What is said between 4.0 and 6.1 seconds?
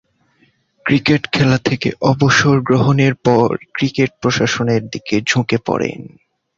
প্রশাসনের দিকে ঝুঁকে পড়েন।